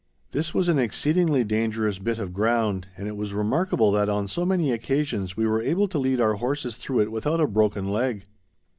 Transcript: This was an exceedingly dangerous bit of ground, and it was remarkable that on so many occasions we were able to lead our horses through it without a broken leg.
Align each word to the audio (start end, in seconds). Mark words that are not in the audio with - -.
This 0.31 0.51
was 0.51 0.67
an 0.67 0.79
exceedingly 0.79 1.43
dangerous 1.43 1.99
bit 1.99 2.17
of 2.17 2.33
ground, 2.33 2.87
and 2.97 3.07
it 3.07 3.15
was 3.15 3.35
remarkable 3.35 3.91
that 3.91 4.09
on 4.09 4.27
so 4.27 4.47
many 4.47 4.71
occasions 4.71 5.37
we 5.37 5.45
were 5.45 5.61
able 5.61 5.87
to 5.89 5.99
lead 5.99 6.19
our 6.19 6.33
horses 6.33 6.77
through 6.77 7.01
it 7.01 7.11
without 7.11 7.39
a 7.39 7.45
broken 7.45 7.87
leg. 7.87 8.25